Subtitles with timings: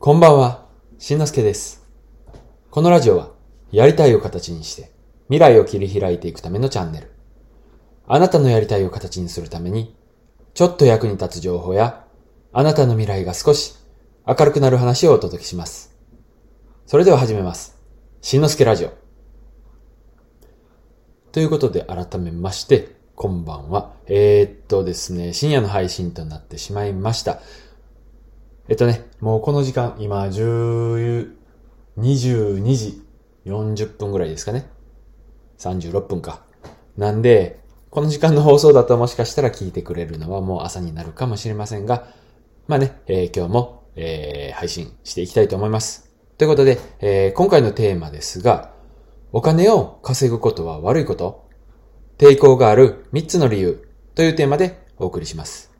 [0.00, 0.64] こんばんは、
[0.98, 1.84] しんのすけです。
[2.70, 3.32] このラジオは、
[3.72, 4.92] やりたいを形にして、
[5.24, 7.10] 未来を切り開いていくためのチャンネル。
[8.06, 9.96] あなたのやりたいを形にするために、
[10.54, 12.04] ちょっと役に立つ情報や、
[12.52, 13.74] あなたの未来が少し
[14.24, 15.96] 明るくなる話をお届けします。
[16.86, 17.76] それでは始めます。
[18.20, 18.92] しんのすけラジオ。
[21.32, 23.94] ということで改めまして、こんばんは。
[24.06, 27.40] えー、っとですね、深夜の配信となってしまいました。
[28.68, 31.32] えっとね、もうこの時間、今、10、
[31.98, 33.02] 22時
[33.46, 34.68] 40分ぐらいですかね。
[35.58, 36.42] 36分か。
[36.96, 42.08] なんで、この時間の放送だともしかしたら聞いてくれるのはもう朝になるかもしれませんが、
[42.66, 46.10] まあね、えー今日も、えー配信していきたいと思います。
[46.36, 48.74] ということで、えー今回のテーマですが、
[49.32, 51.48] お金を稼ぐことは悪いこと？
[52.18, 55.72] 抵抗がある3つの理由というテーマでお送りします。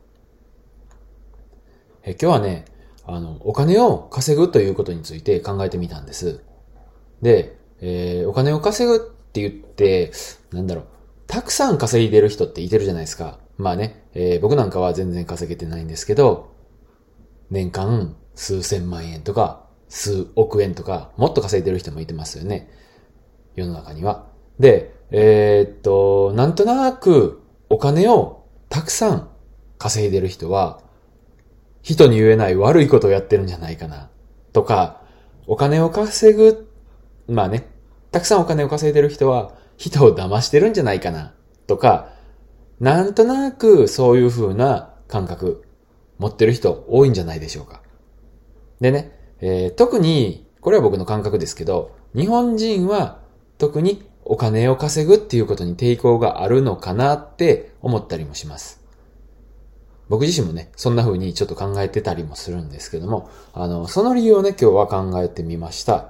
[2.03, 2.65] え今日はね、
[3.15, 6.43] あの、お金を稼ぐということについて考えてみたんです。
[7.21, 10.11] で、えーお金を稼ぐって言って、
[10.51, 10.85] なんだろう、
[11.27, 13.39] たくさん稼いでる人っていてるじゃないですか。
[13.57, 16.53] まあね、えー僕なんかは全然稼げてないんですけど、
[17.49, 22.69] 年間数千万円とか、数億円とか、もっと稼いでる人もいてますよね。
[23.55, 24.27] 世の中には。
[24.59, 29.29] で、えーっと、なんとなくお金をたくさん
[29.79, 30.81] 稼いでる人は、
[31.89, 34.11] 人に言えない悪いことをやってるんじゃないかな。
[34.53, 35.01] とか、
[35.47, 36.69] お金を稼ぐ、
[37.27, 37.67] まあね、
[38.11, 41.33] たくさんお金を稼いでる人は、人を騙してるんじゃないかな。
[41.65, 42.09] とか、
[42.79, 45.63] なんとなくそういう風な感覚
[46.19, 47.81] 持ってる人多いんじゃないでしょうか。
[48.79, 53.21] でね、えー特に、これは僕の感覚ですけど、日本人は
[53.57, 58.79] 特にお金を稼ぐっていうことに抵抗があるのかなって思ったりもします。
[60.09, 66.07] 僕自身もね、そんな風にちょっと考えてたりもするんですけども、あの、その理由をね、今日は考えてみました。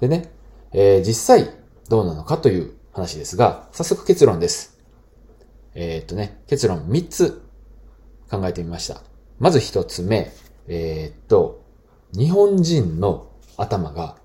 [0.00, 0.30] でね、
[0.72, 1.50] えー実際
[1.88, 4.78] どうなのかという話ですが、早速結論です。
[5.74, 7.42] えーっとね、結論3つ
[8.30, 9.02] 考えてみました。
[9.40, 10.32] まず1つ目、
[10.68, 11.64] えーっと、
[12.12, 14.16] 日本人の頭が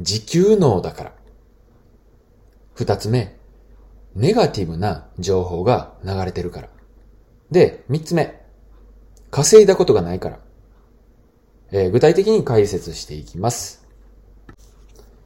[0.00, 1.12] 時給脳だから。
[2.76, 3.36] 2つ目、
[4.16, 6.68] ネガティブな情報が流れてるから。
[7.50, 8.40] で、3つ目、
[9.30, 10.38] 稼いだことがないから。
[11.72, 13.84] えー具体的に解説していきます。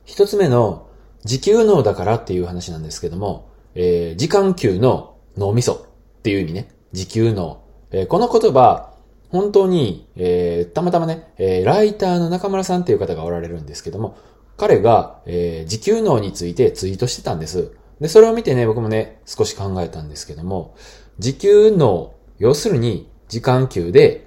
[0.05, 0.89] 一つ目の
[1.25, 6.69] 時給脳だからっていう話なんですけども、えー時間給の脳みそっていう意味ね。
[6.93, 7.62] 時給脳。
[7.91, 8.95] えーこの言葉、
[9.29, 14.17] 本当に、えーたまたまね、えーライターの中村さんっていう方がおられるんですけども、
[14.56, 17.73] 彼が、えー時給脳についてツイートしてたんです。
[18.00, 20.75] で、それを見てね、僕もね、少し考えたんですけども、
[21.19, 24.27] 時給脳、要するに時間給で、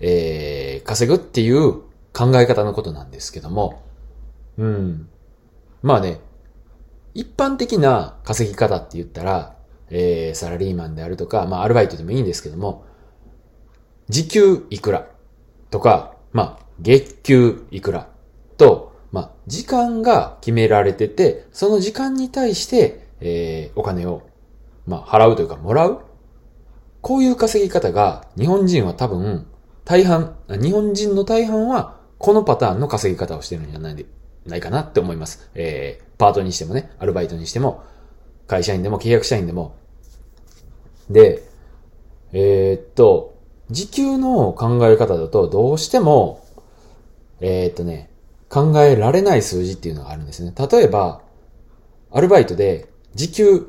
[0.00, 1.72] えー稼ぐっていう
[2.12, 3.82] 考え方のことなんですけども、
[4.58, 5.08] うん。
[5.82, 6.20] まあね、
[7.14, 9.56] 一般的な稼ぎ方って言ったら、
[9.90, 12.84] えー、サラリーマンであるとか、まあアルバイトでもいいんですけども、
[14.08, 15.08] 時給いくら
[15.70, 18.08] とか、まあ月給いくら
[18.56, 24.22] と、まあ時間が決められてて、その時間に対して、えー、お金を、
[24.86, 26.04] まあ払うというかもらう
[27.02, 29.46] こういう稼ぎ方が日本人は多分
[29.84, 34.06] 大半、日本人の大半はこのパターンの稼ぎ方をしてるんじゃないで、
[34.46, 35.50] ないかなって思います。
[35.54, 37.82] えー、パートにしてもね、アルバイトにしても、
[38.46, 39.74] 会社員でも契約社員でも。
[41.10, 41.42] で、
[42.32, 43.34] えーっと、
[43.70, 46.44] 時給の考え方だとどうしても、
[47.40, 48.10] えーっとね、
[48.48, 50.54] 考えられない数字っていうのがあるんですね。
[50.56, 51.22] 例えば、
[52.12, 53.66] アルバイトで時給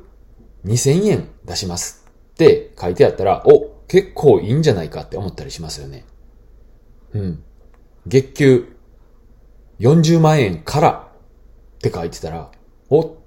[0.66, 2.03] 2000円出します
[2.34, 6.06] って書いてあったら、お、結構いいんじゃないかって思ったりしますよね。
[7.14, 7.44] うん。
[8.08, 8.76] 月給
[9.80, 11.12] 40万円から
[11.78, 12.52] って書いてたら、
[12.90, 13.18] お、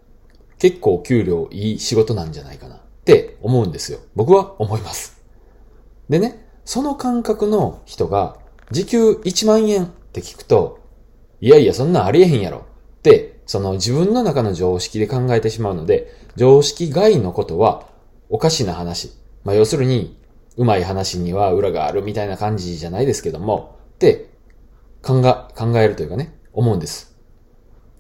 [0.59, 4.01] 結構給料いい仕事なんじゃないかなって思うんですよ。
[4.15, 5.23] 僕は思います。
[6.09, 8.39] でね、その感覚の人が
[8.71, 10.81] 時給1万円って聞くと、
[11.41, 12.65] いやいやそんなありえへんやろ
[12.99, 17.87] って、その自分の中の常識で考えてしまうので、常識外のことは
[18.29, 19.13] おかしな話。
[19.45, 20.19] まあ要するに、
[20.57, 24.31] うまい話には裏があるみたいな感じじゃないですけども、って
[25.03, 27.17] 考え、考えるというかね、思うんです。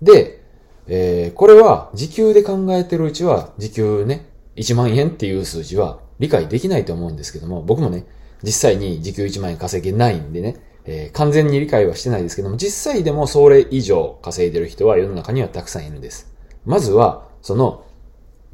[0.02, 0.42] で、
[0.88, 8.06] えーこれは時給で考えてるうちは、時給ね、1万円っていう数字は理解できないと思うんですけども、僕もね、
[8.42, 16.32] 実際に時給1万円稼げないんでね、えー完全に理解はしてないですけども、実際でもそれ以上稼いでる人は世の中にはたくさんいるんです。
[16.64, 17.84] まずは、その、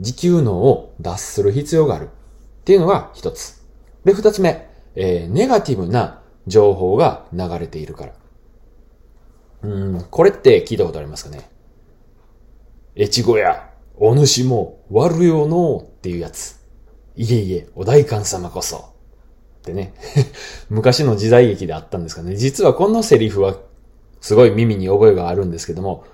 [0.02, 2.08] 時給能を脱する必要があるっ
[2.64, 3.62] ていうのが一つ。
[4.04, 8.12] で、二つ目、えーネガティブな情報が流れているから。
[9.62, 11.48] うん、これって聞いたことありますかね？
[12.96, 16.60] 越後や、お主も悪よのっていうやつ。
[17.16, 18.76] いえいえ、お代官様こそ。
[18.78, 18.80] っ
[19.62, 19.94] てね。
[20.68, 22.34] 昔の時代劇であったんですかね。
[22.36, 23.56] 実はこのセリフは
[24.20, 26.04] すごい耳に覚えがあるんですけども、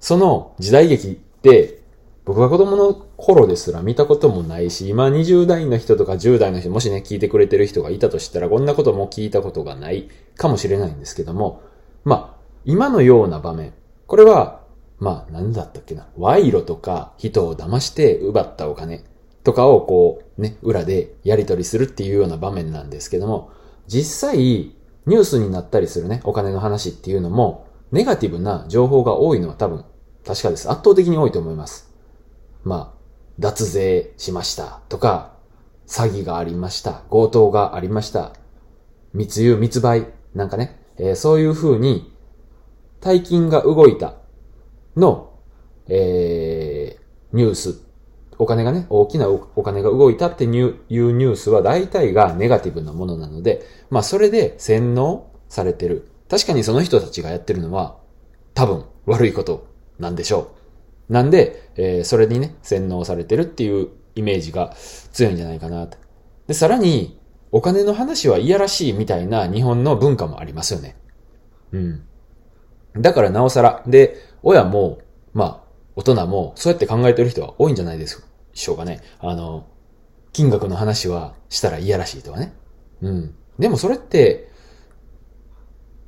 [0.00, 1.82] その時代劇って
[2.24, 11.62] 僕が子供の頃ですら見たこともないし、今20代の人とか10代の人、もしね、聞いてくれてる人がいたとしたら、こんなことも聞いたことがないかもしれないんですけども、
[12.04, 13.72] まあ、今のような場面、
[14.06, 14.60] これは、
[14.98, 19.04] まあ、何だったっけな、賄賂とか人を騙して奪ったお金
[19.44, 23.50] とかをこう、ね、裏でやり取りするっていうような場面なんですけども、
[23.86, 24.38] 実際、
[25.06, 29.84] ニュースになったりするね、お金の話っていうのも、ネガティブな情報が多いのは多分、
[30.26, 30.68] 確かです。
[30.68, 31.94] 圧倒的に多いと思います。
[32.64, 32.95] まあ、
[33.38, 35.34] 脱税しましたとか、
[35.86, 38.32] 詐欺がありました、強盗がありました、
[39.12, 42.12] 密輸、密売、なんかね、えー、そういう風に、
[43.00, 44.14] 大金が動いた
[44.96, 45.38] の、
[45.88, 47.86] えー、ニュース、
[48.38, 50.52] お金がね、大きなお金が動いたっていう
[50.88, 56.08] ニュースは大体がネガティブなものなので、まあそれで洗脳されてる。
[56.28, 57.96] 確かにその人たちがやってるのは、
[58.54, 59.66] 多分悪いこと
[59.98, 60.65] なんでしょう。
[61.08, 64.72] なんで、えー、それにね、洗脳されてるっていうイメージが
[65.12, 65.98] 強いんじゃないかなと。
[66.46, 67.18] で、さらに、
[67.52, 70.96] お金の話はいやらしいみたいな日本の文化もありますよね。
[71.72, 72.02] うん。
[72.98, 73.82] だからなおさら。
[73.86, 74.98] で、親も、
[75.32, 79.00] まあ、大人も、そうやって考えてる人は多いんじゃないでしょうかね。
[79.20, 79.66] あの、
[80.32, 82.52] 金額の話はしたらいやらしいとかね。
[83.00, 83.34] うん。
[83.58, 84.50] でもそれって、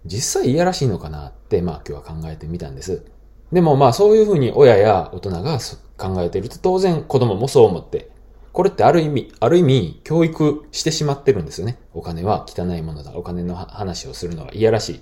[0.05, 3.05] 実際いやらしいのかなって、まあ今日は考えてみたんです。
[3.53, 5.59] でもまあそういうふうに親や大人が
[5.97, 8.11] 考えていると当然子供もそう思って、
[8.53, 11.79] これってある意味、ある意味教育してしまってるんですよね。
[11.95, 13.12] お金は汚いものだ。
[13.15, 15.00] お金の話をするのはいやらしい。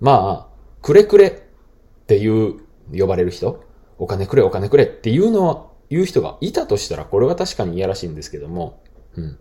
[0.00, 2.60] まあ、くれくれっていう
[2.96, 3.64] 呼ばれる人、
[3.98, 8.82] お金くれお金くれっていうのは、言う人がいたとしたらこれは確かにいやらしいんですけども。
[9.16, 9.38] うん。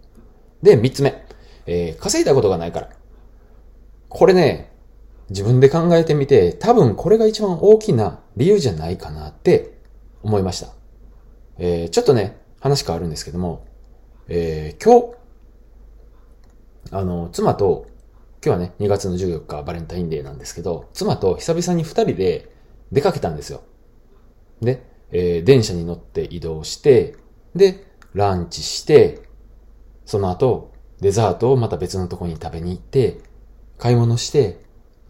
[0.63, 1.25] で、三つ目。
[1.65, 2.89] えー、稼いだことがないから。
[4.07, 4.71] これね、
[5.29, 9.77] 自分で考えてみて、多分これが一番大きな理由じゃないかなって
[10.23, 10.73] 思いました。
[11.57, 13.65] えー、ちょっとね、話変わるんですけども、
[14.27, 15.17] えー、今日、
[16.91, 17.87] あの、妻と、
[18.45, 22.51] 今日はね、2月の14日バレンタインデーなんですけど、妻と久々に2人で
[22.91, 23.61] 出かけたんですよ。
[24.61, 27.15] で、えー、電車に乗って移動して、
[27.55, 29.21] で、ランチして、
[30.05, 30.71] その後、
[31.01, 33.19] デザートをまた別のとこに食べに行って、
[33.77, 34.66] 買い物して、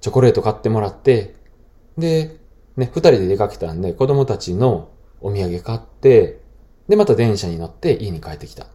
[0.08, 1.36] チョコレート買ってもらって、
[1.98, 2.40] で、
[2.78, 4.90] ね、二人で出かけたんで、子供たちの
[5.20, 6.40] お土産買って、
[6.88, 8.68] で、また電車に乗って家に帰ってきた。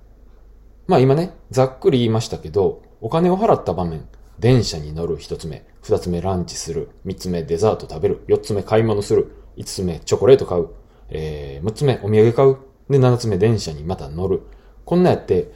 [0.87, 4.07] まあ今ね、ざっくり言いましたけど、お金を払った場面、
[4.41, 10.69] 電車に乗る一つ目、二つ目ランチする、三つ目デザート食べる、四つ目買い物する、五つ目チョコレート買う、
[11.09, 12.59] えー、つ目お土産買う、
[12.91, 14.43] で、七つ目電車にまた乗る。
[14.85, 15.51] こんなやって、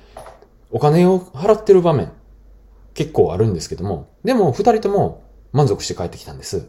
[0.71, 2.13] お金を払ってる場面、
[2.95, 6.69] 結構あるんですけども、でも二人とも満足して帰ってきたんです。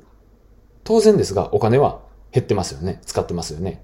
[0.83, 2.00] 当然ですが、お金は
[2.31, 3.01] 減ってますよね。
[3.06, 3.83] 使ってますよね。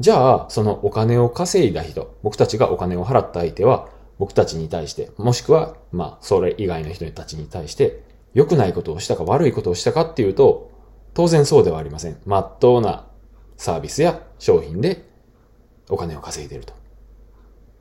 [0.00, 3.88] じゃあ、そのお金を稼いだ人、僕たちがお金を払った相手は、
[4.18, 8.02] 僕たちに対して、もしくは、まあ、それ以外の人たちに対して、
[8.34, 10.70] 良くないことをしたか悪いことをしたかっていうと、
[11.14, 12.20] 当然そうではありません。
[12.26, 13.06] まっとうな
[13.56, 15.04] サービスや商品で
[15.88, 16.74] お金を稼いでると。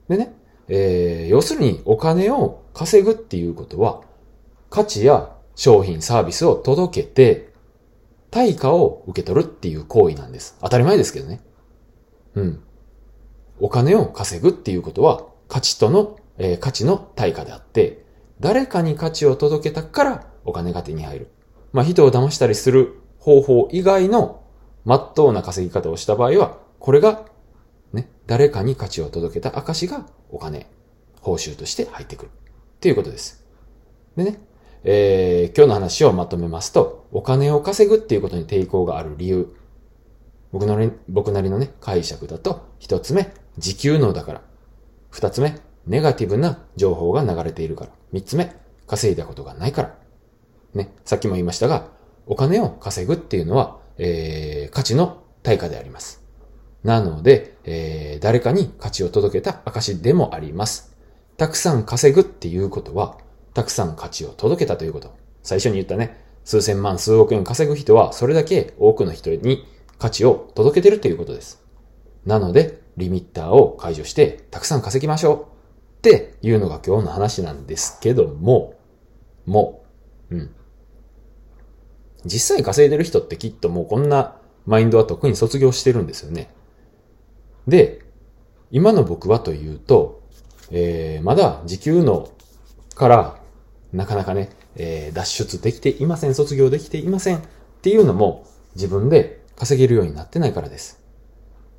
[0.09, 0.33] でね、
[0.69, 4.01] えー、要するにお金を稼ぐっていうことは、
[4.69, 7.51] 価値や商品、サービスを届けて、
[8.29, 10.55] 対価を受け取るっていう行為なんです。
[10.61, 11.41] 当たり前ですけどね。
[12.35, 12.63] うん。
[13.59, 18.05] お金を稼ぐっていうことは、価値との、えー、価値の対価であって、
[18.39, 21.31] 誰かに価値を届けたからお金が手に入る。
[21.73, 24.43] まあ、人を騙したりする方法以外の
[24.85, 27.25] 真っ当な稼ぎ方をした場合は、これが、
[27.93, 30.69] ね、誰かに価値を届けた証がお金、
[31.19, 32.29] 報酬として入ってくる。
[32.29, 33.43] っていうことです。
[34.15, 34.39] でね、
[34.83, 39.55] えー、今日の話をまとめますと、お金を稼ぐっていうことに抵抗がある理由。
[40.51, 44.41] 僕の僕なりのね、解釈だと、一つ目、時給能だから。
[45.09, 47.91] 二つ目、ネガティブな情報が流れているから。
[48.11, 48.55] 三つ目、
[48.87, 49.95] 稼いだことがないから。
[50.73, 51.87] ね、さっきも言いましたが、
[52.25, 56.23] お金を稼ぐっていうのは、えー、価値の対価であります。
[56.83, 60.95] なので、えー、誰かに価値を届けた証でもあります。
[61.37, 63.17] たくさん稼ぐっていうことは、
[63.57, 65.17] たくさん価値を届けたということ。
[65.41, 69.65] 最初に言ったね、数千万、数億円稼ぐ人は、それだけ多くの人に
[69.97, 71.59] 価値を届けてるということです。
[72.23, 78.75] なので、リミッターを解除して、たくさん稼ぎましょうっていうのが今日の話なんですけども、
[79.47, 79.83] も
[80.29, 80.51] う、うん。
[82.25, 84.35] 実際稼いでる人ってきっともうこんな
[84.67, 86.53] マインドは特に卒業してるんですよね。
[87.67, 88.03] で、
[88.69, 90.21] 今の僕はというと、
[90.69, 92.29] えー、まだ時給の
[92.93, 93.46] から
[93.93, 97.41] なかなかね、えー、脱出できていません、卒業できていませんっ
[97.81, 101.03] ていうのも自分で稼げるようになってないからです。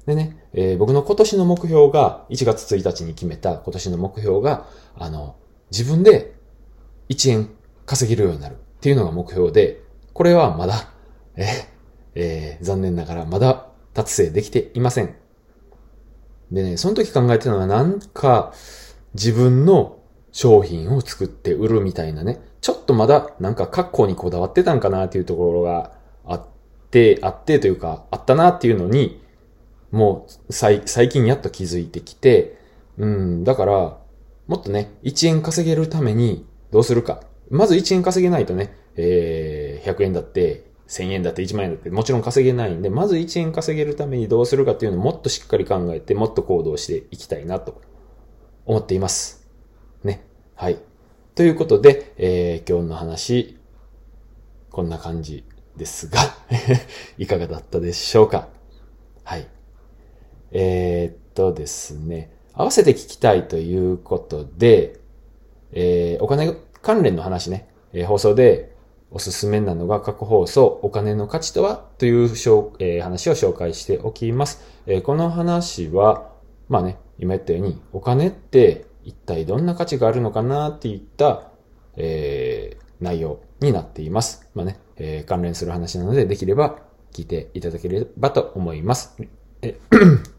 [0.06, 5.36] でね、えー、僕の今年の目標が、1月1日に決めた今年の目標が、あの、
[5.70, 6.34] 自分で
[7.10, 7.50] 1円
[7.84, 9.82] 稼げるようになるっていうのが目標で、
[10.14, 10.92] これはまだ、
[11.36, 11.46] え
[12.14, 15.14] えー、残念ながらまだ達成できていません。
[16.50, 18.52] でね、その時考えてたのはなんか
[19.14, 19.97] 自分の
[20.32, 25.92] 商品を作って売るみたいなね、ちょっとまだなんか格好にこだわってたんかなっていうところが
[26.24, 26.46] あっ
[26.90, 29.22] て、あってというか、あったなっていうのに、
[29.90, 32.58] もう最近やっと気づいてきて、
[32.98, 33.98] うん、だから、
[34.46, 37.22] もっとね、1円稼げるためにどうするか。
[37.50, 47.80] まず1円稼げないとね、えー、100円だって、1000円だって1万円だってもちろん稼げないんで、まず1円稼げるためにどうするかっていうのをもっとしっかり考えて、もっと行動していきたいなと
[48.66, 49.47] 思っています。
[51.38, 53.56] ということで、えー、今日の話、
[54.72, 55.44] こんな感じ
[55.76, 56.18] ですが
[57.16, 58.48] いかがだったでしょうか？
[59.22, 59.46] はい。
[60.50, 64.98] えー、っとですね、合わせて聞きたいということで、
[65.70, 68.72] えー、お金関連の話ね、えー、放送で
[69.12, 74.60] おすすめなのが過去放送、お金の価値とはという、えー、話を紹介しておきます。
[74.88, 76.32] えー、この話は、
[76.68, 81.44] まあね、今言ったように、お金って一体どんな価値があるのかなっていった、
[81.96, 84.46] えー、内容になっています。
[84.54, 86.78] まあね、えー、関連する話なので、できれば
[87.14, 89.16] 聞いていただければと思います。
[89.62, 89.78] え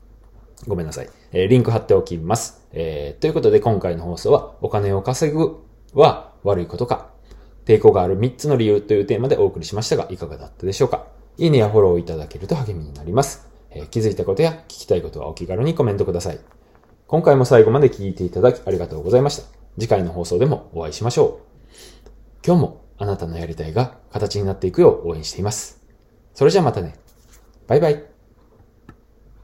[0.68, 1.10] ごめんなさい。
[1.32, 2.68] えー、リンク貼っておきます。
[2.72, 5.64] えー、ということで今回の放送は、お金を稼ぐ
[5.96, 7.10] は悪いことか
[7.66, 11.08] 抵抗がある3つの理由というテーマでお送りしましたが、いかがだったでしょうか
[11.40, 13.50] いいねやフォローいただけると励みになります。
[13.72, 16.59] えー、気づいたことや聞きたいことはお気軽にコメントください。
[17.10, 19.50] 今回も最後まで聞いていただきありがとうございました。
[19.80, 21.42] 次回の放送でもお会いしましょ
[22.06, 22.10] う。
[22.46, 25.82] 今日もあなたのやりたいが形になっていくよう応援しています。
[26.36, 27.00] それじゃあまたね。
[27.66, 28.09] バイバイ。